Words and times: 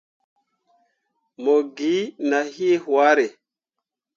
Mo 1.43 1.55
gi 1.75 1.93
nah 2.29 2.47
hii 2.55 2.81
hwaare. 2.83 3.25